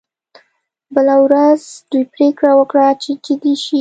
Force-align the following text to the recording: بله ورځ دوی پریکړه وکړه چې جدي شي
بله 0.93 1.15
ورځ 1.25 1.61
دوی 1.89 2.03
پریکړه 2.13 2.51
وکړه 2.55 2.87
چې 3.03 3.11
جدي 3.25 3.53
شي 3.61 3.69